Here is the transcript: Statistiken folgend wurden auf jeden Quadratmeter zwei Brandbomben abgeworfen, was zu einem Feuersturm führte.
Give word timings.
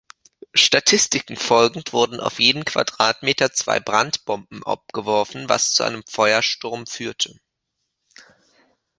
Statistiken 0.55 1.35
folgend 1.35 1.93
wurden 1.93 2.19
auf 2.19 2.39
jeden 2.39 2.65
Quadratmeter 2.65 3.53
zwei 3.53 3.79
Brandbomben 3.79 4.63
abgeworfen, 4.65 5.47
was 5.47 5.73
zu 5.73 5.83
einem 5.83 6.01
Feuersturm 6.09 6.87
führte. 6.87 7.35